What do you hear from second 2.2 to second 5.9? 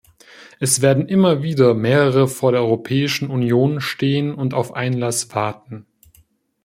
vor der Europäischen Union stehen und auf Einlass warten.